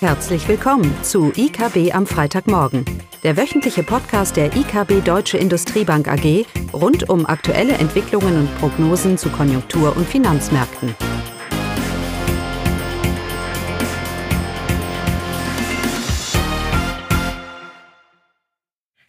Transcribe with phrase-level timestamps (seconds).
[0.00, 2.84] Herzlich willkommen zu IKB am Freitagmorgen,
[3.24, 9.30] der wöchentliche Podcast der IKB Deutsche Industriebank AG rund um aktuelle Entwicklungen und Prognosen zu
[9.30, 10.94] Konjunktur- und Finanzmärkten.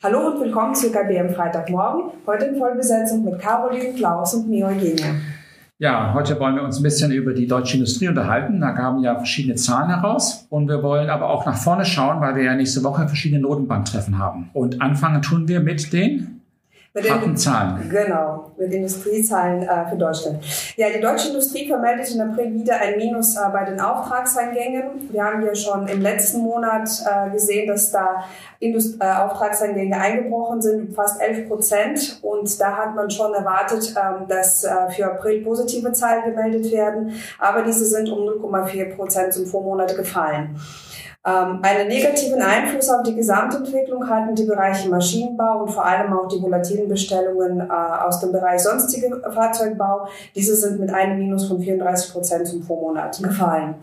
[0.01, 2.11] Hallo und willkommen zu IKB am Freitagmorgen.
[2.25, 5.15] Heute in Vollbesetzung mit Caroline, Klaus und mir Eugenia.
[5.79, 8.59] Ja, heute wollen wir uns ein bisschen über die deutsche Industrie unterhalten.
[8.61, 10.47] Da kamen ja verschiedene Zahlen heraus.
[10.49, 14.17] Und wir wollen aber auch nach vorne schauen, weil wir ja nächste Woche verschiedene Notenbanktreffen
[14.17, 14.49] haben.
[14.53, 16.36] Und anfangen tun wir mit den
[17.01, 17.89] mit harten Zahlen.
[17.89, 20.43] Genau, mit Industriezahlen äh, für Deutschland.
[20.75, 25.09] Ja, die deutsche Industrie vermeldet in April wieder ein Minus äh, bei den Auftragseingängen.
[25.11, 28.23] Wir haben ja schon im letzten Monat äh, gesehen, dass da
[28.59, 32.19] Indust äh, Auftragseingänge eingebrochen sind, fast 11 Prozent.
[32.21, 37.13] Und da hat man schon erwartet, ähm, dass äh, für April positive Zahlen gemeldet werden.
[37.39, 40.59] Aber diese sind um 0,4 Prozent zum Vormonat gefallen.
[41.27, 46.29] Ähm, einen negativen Einfluss auf die Gesamtentwicklung hatten die Bereiche Maschinenbau und vor allem auch
[46.29, 50.07] die volatilen Bestellungen äh, aus dem Bereich sonstige Fahrzeugbau.
[50.35, 53.75] Diese sind mit einem Minus von 34 Prozent zum Vormonat gefallen.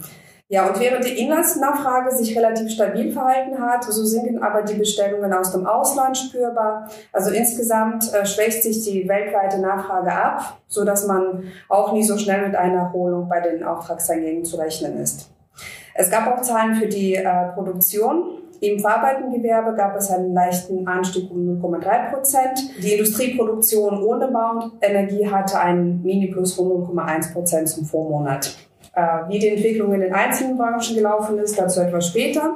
[0.49, 5.33] Ja, und während die Inlandsnachfrage sich relativ stabil verhalten hat, so sinken aber die Bestellungen
[5.33, 6.89] aus dem Ausland spürbar.
[7.13, 12.17] Also insgesamt äh, schwächt sich die weltweite Nachfrage ab, so dass man auch nie so
[12.17, 15.34] schnell mit einer Erholung bei den Auftragseingängen zu rechnen ist.
[15.95, 18.39] Es gab auch Zahlen für die äh, Produktion.
[18.61, 22.83] Im Verarbeitengewerbe gab es einen leichten Anstieg um 0,3 Prozent.
[22.83, 28.57] Die Industrieproduktion ohne Bauenergie hatte einen Mini-Plus von 0,1 Prozent zum Vormonat.
[28.95, 32.55] Äh, wie die Entwicklung in den einzelnen Branchen gelaufen ist, dazu etwas später.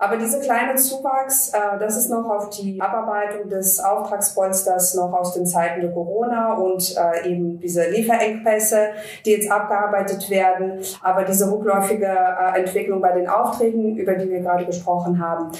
[0.00, 5.34] Aber dieser kleine Zuwachs, äh, das ist noch auf die Abarbeitung des Auftragspolsters noch aus
[5.34, 8.90] den Zeiten der Corona und äh, eben diese Lieferengpässe,
[9.26, 10.78] die jetzt abgearbeitet werden.
[11.02, 15.50] Aber diese rückläufige äh, Entwicklung bei den Aufträgen, über die wir gerade gesprochen haben,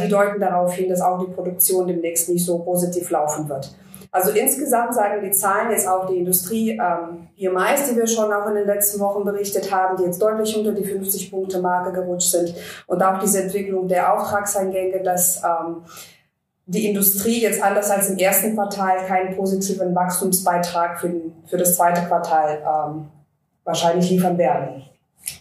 [0.00, 3.74] die deuten darauf hin, dass auch die Produktion demnächst nicht so positiv laufen wird.
[4.12, 8.30] Also insgesamt sagen die Zahlen jetzt auch die Industrie ähm, hier meist, die wir schon
[8.30, 12.54] auch in den letzten Wochen berichtet haben, die jetzt deutlich unter die 50-Punkte-Marke gerutscht sind.
[12.86, 15.76] Und auch diese Entwicklung der Auftragseingänge, dass ähm,
[16.66, 21.10] die Industrie jetzt anders als im ersten Quartal keinen positiven Wachstumsbeitrag für,
[21.46, 23.08] für das zweite Quartal ähm,
[23.64, 24.82] wahrscheinlich liefern werden.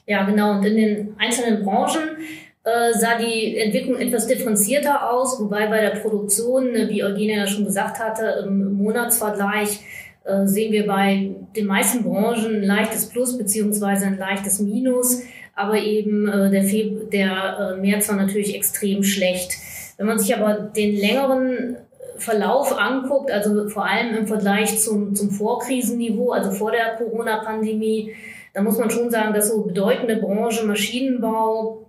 [0.05, 0.51] Ja, genau.
[0.51, 2.17] Und in den einzelnen Branchen
[2.63, 7.47] äh, sah die Entwicklung etwas differenzierter aus, wobei bei der Produktion, äh, wie Eugenia ja
[7.47, 9.79] schon gesagt hatte, im Monatsvergleich
[10.25, 15.23] äh, sehen wir bei den meisten Branchen ein leichtes Plus beziehungsweise ein leichtes Minus,
[15.55, 19.51] aber eben der, Feb der März war natürlich extrem schlecht.
[19.97, 21.75] Wenn man sich aber den längeren
[22.15, 28.13] Verlauf anguckt, also vor allem im Vergleich zum, zum Vorkrisenniveau, also vor der Corona-Pandemie,
[28.53, 31.80] dann muss man schon sagen, dass so bedeutende Branchen Maschinenbau,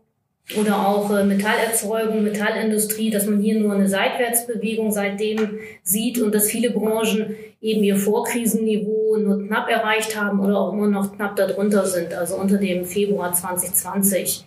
[0.58, 6.46] oder auch äh, Metallerzeugung, Metallindustrie, dass man hier nur eine Seitwärtsbewegung seitdem sieht und dass
[6.46, 11.86] viele Branchen eben ihr Vorkrisenniveau nur knapp erreicht haben oder auch immer noch knapp darunter
[11.86, 14.44] sind, also unter dem Februar 2020.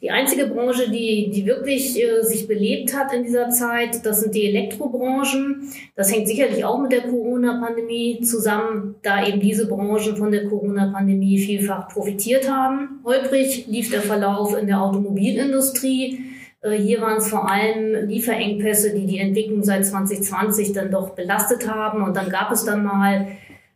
[0.00, 4.32] Die einzige Branche, die, die wirklich äh, sich belebt hat in dieser Zeit, das sind
[4.32, 5.72] die Elektrobranchen.
[5.96, 11.38] Das hängt sicherlich auch mit der Corona-Pandemie zusammen, da eben diese Branchen von der Corona-Pandemie
[11.38, 13.00] vielfach profitiert haben.
[13.04, 16.20] Holprig lief der Verlauf in der Automobilindustrie.
[16.60, 21.68] Äh, hier waren es vor allem Lieferengpässe, die die Entwicklung seit 2020 dann doch belastet
[21.68, 22.02] haben.
[22.02, 23.26] Und dann gab es dann mal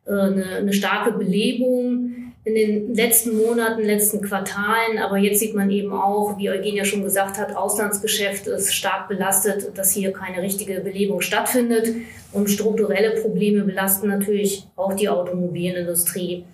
[0.06, 4.98] eine, eine starke Belebung in den letzten Monaten, letzten Quartalen.
[4.98, 9.76] Aber jetzt sieht man eben auch, wie Eugenia schon gesagt hat, Auslandsgeschäft ist stark belastet,
[9.76, 11.94] dass hier keine richtige Belebung stattfindet.
[12.32, 16.44] Und strukturelle Probleme belasten natürlich auch die Automobilindustrie.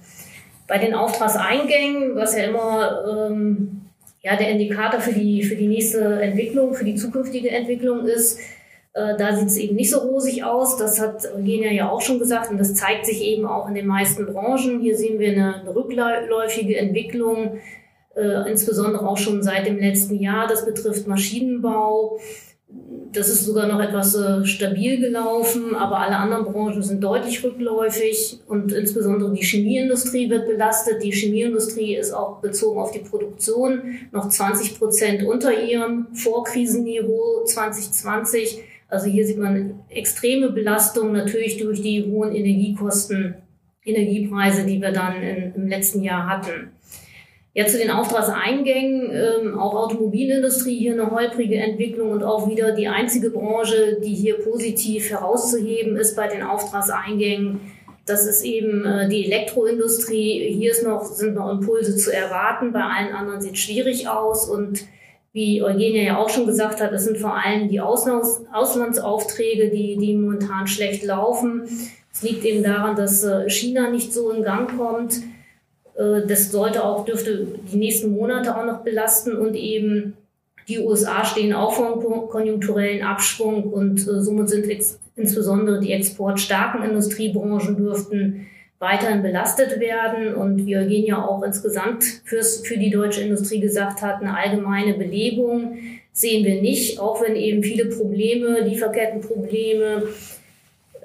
[0.66, 3.80] Bei den Auftragseingängen, was ja immer ähm,
[4.22, 8.42] ja, der Indikator für die, für die nächste Entwicklung, für die zukünftige Entwicklung ist, äh,
[8.94, 10.76] da sieht es eben nicht so rosig aus.
[10.76, 13.86] Das hat Eugenia ja auch schon gesagt und das zeigt sich eben auch in den
[13.86, 14.80] meisten Branchen.
[14.80, 17.58] Hier sehen wir eine, eine rückläufige Entwicklung,
[18.16, 20.48] äh, insbesondere auch schon seit dem letzten Jahr.
[20.48, 22.18] Das betrifft Maschinenbau.
[23.12, 28.40] Das ist sogar noch etwas äh, stabil gelaufen, aber alle anderen Branchen sind deutlich rückläufig
[28.46, 31.02] und insbesondere die Chemieindustrie wird belastet.
[31.02, 38.62] Die Chemieindustrie ist auch bezogen auf die Produktion noch 20 Prozent unter ihrem Vorkrisenniveau 2020.
[38.88, 43.34] Also hier sieht man extreme Belastung natürlich durch die hohen Energiekosten,
[43.84, 46.72] Energiepreise, die wir dann in, im letzten Jahr hatten.
[47.54, 52.88] Ja, zu den Auftragseingängen, ähm, auch Automobilindustrie hier eine holprige Entwicklung und auch wieder die
[52.88, 57.60] einzige Branche, die hier positiv herauszuheben ist bei den Auftragseingängen.
[58.06, 60.54] Das ist eben äh, die Elektroindustrie.
[60.54, 62.72] Hier ist noch, sind noch Impulse zu erwarten.
[62.72, 64.48] Bei allen anderen sieht es schwierig aus.
[64.48, 64.84] Und
[65.38, 69.96] wie Eugenia ja auch schon gesagt hat, es sind vor allem die Auslands Auslandsaufträge, die,
[69.96, 71.62] die momentan schlecht laufen.
[72.12, 75.18] Es liegt eben daran, dass äh, China nicht so in Gang kommt.
[75.94, 80.14] Äh, das sollte auch, dürfte die nächsten Monate auch noch belasten und eben
[80.66, 84.66] die USA stehen auch vor einem konjunkturellen Abschwung und äh, somit sind
[85.14, 90.34] insbesondere die exportstarken Industriebranchen dürften weiterhin belastet werden.
[90.34, 95.76] Und wie Eugenia auch insgesamt fürs, für die deutsche Industrie gesagt hat, eine allgemeine Belebung
[96.12, 100.02] sehen wir nicht, auch wenn eben viele Probleme, Lieferkettenprobleme,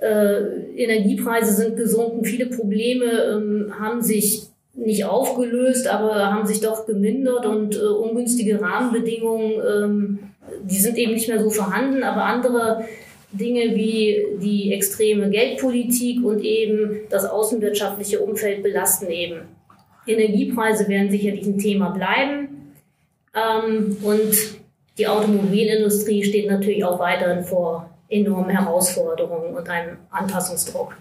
[0.01, 0.37] äh,
[0.75, 7.45] Energiepreise sind gesunken, viele Probleme ähm, haben sich nicht aufgelöst, aber haben sich doch gemindert
[7.45, 10.19] und äh, ungünstige Rahmenbedingungen, ähm,
[10.63, 12.85] die sind eben nicht mehr so vorhanden, aber andere
[13.33, 19.41] Dinge wie die extreme Geldpolitik und eben das außenwirtschaftliche Umfeld belasten eben.
[20.06, 22.74] Energiepreise werden sicherlich ein Thema bleiben
[23.33, 24.35] ähm, und
[24.97, 30.95] die Automobilindustrie steht natürlich auch weiterhin vor enormen Herausforderungen und einem Anpassungsdruck.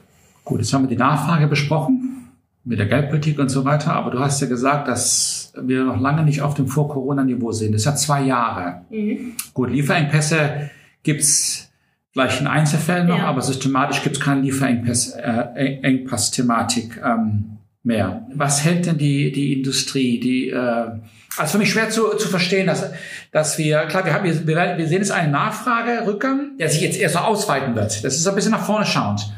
[0.44, 2.30] Gut, jetzt haben wir die Nachfrage besprochen
[2.64, 3.92] mit der Geldpolitik und so weiter.
[3.92, 7.74] Aber du hast ja gesagt, dass wir noch lange nicht auf dem Vor-Corona-Niveau sind.
[7.74, 8.82] Das hat zwei Jahre.
[8.90, 9.34] Mhm.
[9.52, 10.70] Gut, Lieferengpässe
[11.02, 11.71] gibt's
[12.12, 13.26] vielleicht in Einzelfällen noch, ja.
[13.26, 18.28] aber systematisch gibt's keine Lieferengpass-Thematik äh, ähm, mehr.
[18.34, 20.90] Was hält denn die, die Industrie, die äh,
[21.36, 22.90] also für mich schwer zu, zu verstehen, dass,
[23.30, 27.14] dass wir, klar, wir, haben, wir, wir sehen jetzt einen Nachfragerückgang, der sich jetzt erst
[27.14, 28.04] so ausweiten wird.
[28.04, 29.32] Das ist ein bisschen nach vorne schauend.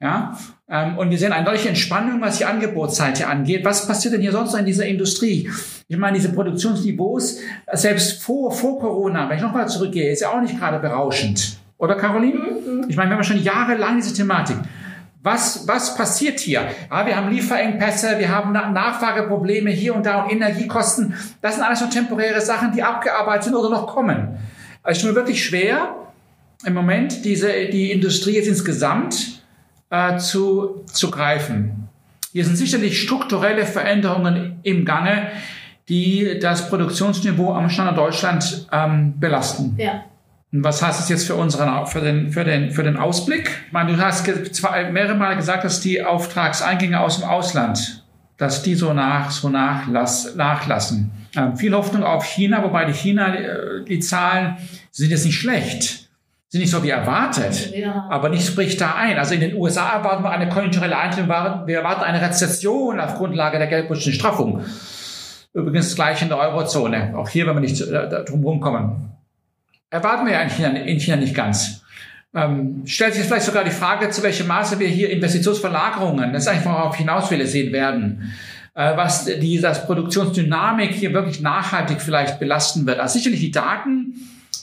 [0.00, 0.38] Ja,
[0.68, 3.64] ähm, und wir sehen eine deutliche Entspannung, was die Angebotsseite angeht.
[3.64, 5.50] Was passiert denn hier sonst noch in dieser Industrie?
[5.88, 7.38] Ich meine, diese Produktionsniveaus,
[7.72, 11.58] selbst vor, vor Corona, wenn ich nochmal zurückgehe, ist ja auch nicht gerade berauschend.
[11.78, 12.38] Oder Caroline?
[12.38, 12.86] Mhm.
[12.88, 14.56] Ich meine, wir haben schon jahrelang diese Thematik.
[15.22, 16.68] Was, was passiert hier?
[16.90, 21.14] Ja, wir haben Lieferengpässe, wir haben Nachfrageprobleme hier und da und Energiekosten.
[21.42, 24.38] Das sind alles nur temporäre Sachen, die abgearbeitet sind oder noch kommen.
[24.82, 25.94] Also es ist mir wirklich schwer,
[26.64, 29.42] im Moment diese, die Industrie jetzt insgesamt
[29.90, 31.88] äh, zu, zu greifen.
[32.32, 35.28] Hier sind sicherlich strukturelle Veränderungen im Gange,
[35.88, 39.74] die das Produktionsniveau am Standort Deutschland ähm, belasten.
[39.78, 40.04] Ja.
[40.52, 43.50] Und was heißt das jetzt für unseren, für den, für den, für den Ausblick?
[43.66, 44.26] Ich meine, du hast
[44.92, 48.04] mehrere Mal gesagt, dass die Auftragseingänge aus dem Ausland,
[48.38, 51.10] dass die so nach, so nachlass, nachlassen.
[51.36, 54.56] Ähm, viel Hoffnung auf China, wobei die China, äh, die Zahlen
[54.90, 56.08] sind jetzt nicht schlecht
[56.50, 58.06] sind nicht so wie erwartet, ja.
[58.08, 59.18] aber nichts bricht da ein.
[59.18, 63.58] Also in den USA erwarten wir eine konjunkturelle Einstellung, wir erwarten eine Rezession auf Grundlage
[63.58, 64.64] der geldpolitischen Straffung.
[65.52, 67.14] Übrigens gleich in der Eurozone.
[67.16, 69.17] Auch hier, wenn wir nicht äh, drum rumkommen.
[69.90, 71.82] Erwarten wir ja in China, in China nicht ganz.
[72.34, 76.48] Ähm, stellt sich vielleicht sogar die Frage, zu welchem Maße wir hier Investitionsverlagerungen, das ist
[76.48, 78.34] eigentlich worauf hinaus will, sehen werden.
[78.74, 83.00] Äh, was die, das Produktionsdynamik hier wirklich nachhaltig vielleicht belasten wird.
[83.00, 84.14] Also sicherlich die Daten,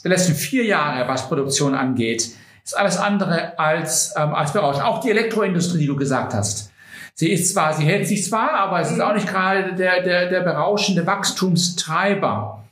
[0.04, 2.30] der letzten vier Jahre, was Produktion angeht,
[2.64, 4.84] ist alles andere als, ähm, als berauschend.
[4.86, 6.72] Auch die Elektroindustrie, die du gesagt hast.
[7.14, 10.30] Sie ist zwar, sie hält sich zwar, aber es ist auch nicht gerade der, der,
[10.30, 12.65] der berauschende Wachstumstreiber.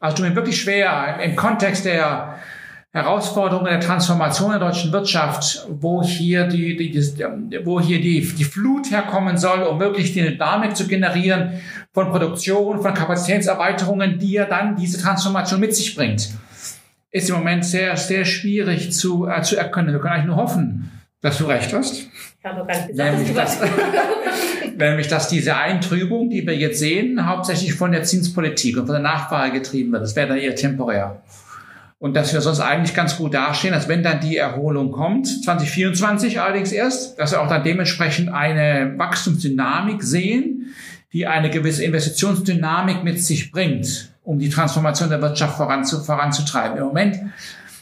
[0.00, 2.38] Also tut mir wirklich schwer im Kontext der
[2.96, 8.44] Herausforderungen der Transformation der deutschen Wirtschaft, wo hier die, die, die, wo hier die, die
[8.44, 11.60] Flut herkommen soll, um wirklich die Dynamik zu generieren
[11.92, 16.30] von Produktion, von Kapazitätserweiterungen, die ja dann diese Transformation mit sich bringt,
[17.10, 19.92] ist im Moment sehr, sehr schwierig zu, äh, zu erkennen.
[19.92, 22.08] Wir können eigentlich nur hoffen, dass du recht hast.
[22.38, 23.60] Ich habe gar nicht gesagt, nämlich, dass,
[24.76, 29.02] nämlich, dass diese Eintrübung, die wir jetzt sehen, hauptsächlich von der Zinspolitik und von der
[29.02, 30.02] Nachfrage getrieben wird.
[30.02, 31.22] Das wäre dann eher temporär
[31.98, 36.40] und dass wir sonst eigentlich ganz gut dastehen, dass wenn dann die Erholung kommt, 2024
[36.40, 40.74] allerdings erst, dass wir auch dann dementsprechend eine Wachstumsdynamik sehen,
[41.12, 46.76] die eine gewisse Investitionsdynamik mit sich bringt, um die Transformation der Wirtschaft voranzu, voranzutreiben.
[46.76, 47.18] Im Moment,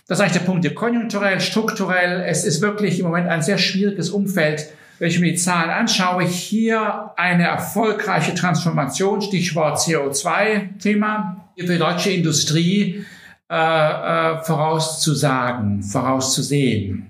[0.06, 4.10] das ist eigentlich der Punkt, konjunkturell, strukturell, es ist wirklich im Moment ein sehr schwieriges
[4.10, 4.66] Umfeld,
[4.98, 12.10] wenn ich mir die Zahlen anschaue, hier eine erfolgreiche Transformation, Stichwort CO2-Thema, für die deutsche
[12.10, 13.04] Industrie
[13.50, 17.06] äh, äh, vorauszusagen, vorauszusehen.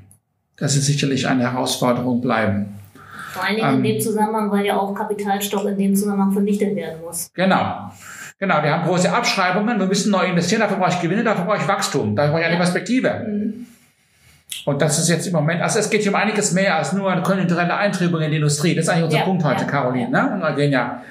[0.57, 2.75] Das ist sicherlich eine Herausforderung bleiben.
[3.33, 6.77] Vor allen Dingen ähm, in dem Zusammenhang, weil ja auch Kapitalstock in dem Zusammenhang vernichtet
[6.77, 7.29] werden muss.
[7.35, 7.91] Genau.
[8.45, 11.57] Genau, wir haben große Abschreibungen, wir müssen neu investieren, dafür brauche ich Gewinne, dafür brauche
[11.57, 13.25] ich Wachstum, dafür brauche ich eine Perspektive.
[13.27, 13.67] Mhm.
[14.67, 17.11] Und das ist jetzt im Moment, also es geht hier um einiges mehr als nur
[17.11, 18.75] eine konjunkturelle Eintrübung in die Industrie.
[18.75, 20.11] Das ist eigentlich unser ja, Punkt heute, ja, Caroline.
[20.11, 20.31] Ne?
[20.35, 21.03] und Eugenia.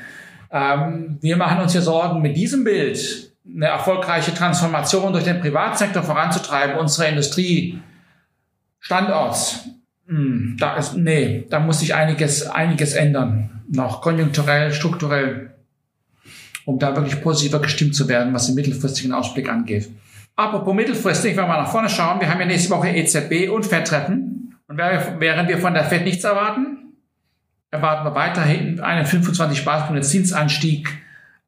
[0.51, 6.03] Ähm, wir machen uns hier Sorgen mit diesem Bild eine erfolgreiche Transformation durch den Privatsektor
[6.03, 7.79] voranzutreiben, unsere Industrie
[8.79, 9.63] Standorts
[10.07, 13.63] Hm, da ist, nee, da muss sich einiges, einiges ändern.
[13.69, 15.51] Noch konjunkturell, strukturell,
[16.65, 19.89] um da wirklich positiver gestimmt zu werden, was den mittelfristigen Ausblick angeht.
[20.35, 24.55] Apropos mittelfristig, wenn wir nach vorne schauen, wir haben ja nächste Woche EZB und FED-Treffen.
[24.67, 26.95] Und während wir von der FED nichts erwarten,
[27.69, 30.89] erwarten wir weiterhin einen 25 Basispunkte Zinsanstieg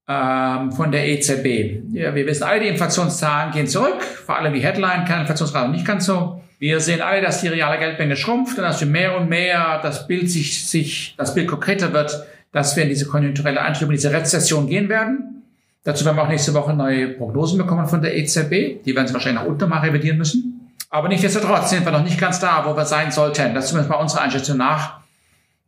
[0.07, 1.93] ähm, von der EZB.
[1.93, 5.85] Ja, wir wissen alle, die Inflationszahlen gehen zurück, vor allem die Headline, keine Inflationsrate nicht
[5.85, 6.41] ganz so.
[6.59, 10.07] Wir sehen alle, dass die reale Geldmenge schrumpft und dass wir mehr und mehr das
[10.07, 14.67] Bild sich, sich das Bild konkreter wird, dass wir in diese konjunkturelle in diese Rezession
[14.67, 15.43] gehen werden.
[15.83, 18.81] Dazu werden wir auch nächste Woche neue Prognosen bekommen von der EZB.
[18.85, 20.71] Die werden sie wahrscheinlich nach unten mal revidieren müssen.
[20.89, 23.53] Aber nichtsdestotrotz sind wir noch nicht ganz da, wo wir sein sollten.
[23.53, 25.01] Das ist zumindest mal unserer Einschätzung nach.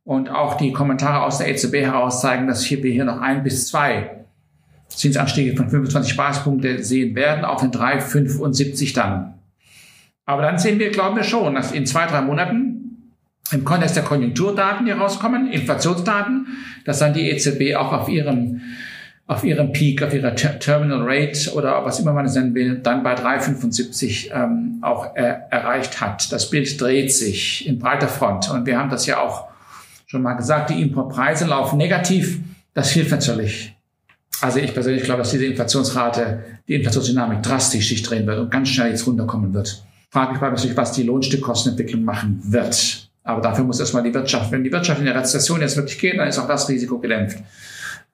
[0.06, 3.68] Und auch die Kommentare aus der EZB heraus zeigen, dass wir hier noch ein bis
[3.68, 4.22] zwei
[4.88, 9.34] Zinsanstiege von 25 Basispunkte sehen werden, auf den 3,75 dann.
[10.26, 12.77] Aber dann sehen wir, glauben wir schon, dass in zwei, drei Monaten
[13.52, 16.48] im Kontext der Konjunkturdaten, die rauskommen, Inflationsdaten,
[16.86, 18.62] dass dann die EZB auch auf ihrem,
[19.26, 22.80] auf ihrem Peak, auf ihrer Ter Terminal Rate oder was immer man es nennen will,
[22.80, 26.32] dann bei 3,75 ähm, auch äh, erreicht hat.
[26.32, 28.50] Das Bild dreht sich in breiter Front.
[28.50, 29.48] Und wir haben das ja auch
[30.06, 32.40] schon mal gesagt, die Importpreise laufen negativ.
[32.74, 33.78] Das hilft natürlich
[34.42, 38.70] also ich persönlich glaube, dass diese Inflationsrate, die Inflationsdynamik drastisch sich drehen wird und ganz
[38.70, 39.84] schnell jetzt runterkommen wird.
[40.10, 43.07] Frage ich mal natürlich, was die Lohnstückkostenentwicklung machen wird.
[43.28, 46.18] Aber dafür muss erstmal die Wirtschaft, wenn die Wirtschaft in der Rezession jetzt wirklich geht,
[46.18, 47.40] dann ist auch das Risiko gedämpft.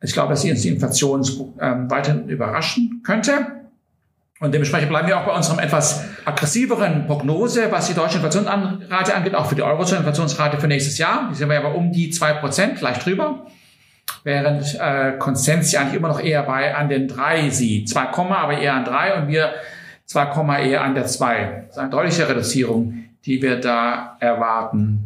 [0.01, 1.23] Ich glaube, dass uns die Inflation
[1.61, 3.47] ähm, weiterhin überraschen könnte.
[4.39, 9.35] Und dementsprechend bleiben wir auch bei unserem etwas aggressiveren Prognose, was die deutsche Inflationsrate angeht,
[9.35, 11.29] auch für die Eurozone-Inflationsrate für nächstes Jahr.
[11.31, 13.45] Die sind wir aber um die zwei Prozent, leicht drüber
[14.23, 17.89] während äh, Konsens eigentlich immer noch eher bei an den drei sieht.
[17.89, 19.53] 2, aber eher an drei und wir
[20.05, 21.65] 2, eher an der zwei.
[21.67, 24.99] Das ist eine deutliche Reduzierung, die wir da erwarten.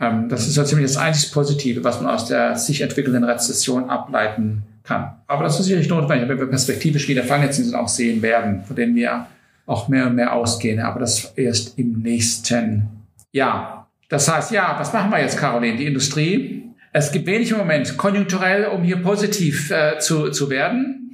[0.00, 3.90] Ähm, das ist so ziemlich das einzig Positive, was man aus der sich entwickelnden Rezession
[3.90, 5.16] ableiten kann.
[5.26, 8.94] Aber das ist sicherlich notwendig, wenn wir perspektivisch wieder Fangnetzen auch sehen werden, von denen
[8.94, 9.26] wir
[9.66, 10.80] auch mehr und mehr ausgehen.
[10.80, 12.88] Aber das erst im nächsten
[13.32, 13.90] Jahr.
[14.08, 15.76] Das heißt, ja, was machen wir jetzt, Caroline?
[15.76, 21.07] Die Industrie es gibt wenig im Moment konjunkturell, um hier positiv äh, zu, zu werden.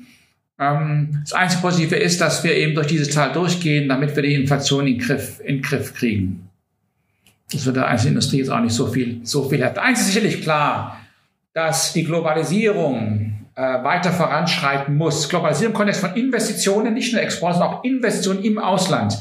[0.58, 4.34] Ähm, das einzige Positive ist, dass wir eben durch dieses Tal durchgehen, damit wir die
[4.34, 6.48] Inflation in den Griff, in den Griff kriegen.
[7.52, 9.78] Das wird der einzelnen Industrie jetzt auch nicht so viel, so viel helfen.
[9.78, 11.00] Eins ist sicherlich klar,
[11.52, 15.28] dass die Globalisierung äh, weiter voranschreiten muss.
[15.28, 19.14] Globalisierung im Kontext von Investitionen, nicht nur Export, sondern auch Investitionen im Ausland